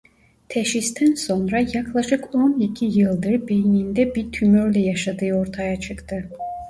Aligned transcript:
Teşhisten 0.49 1.13
sonra 1.13 1.59
yaklaşık 1.73 2.35
on 2.35 2.59
iki 2.59 2.85
yıldır 2.85 3.47
beyninde 3.47 4.15
bir 4.15 4.31
tümörle 4.31 4.79
yaşadığı 4.79 5.33
ortaya 5.33 5.79
çıktı. 5.79 6.29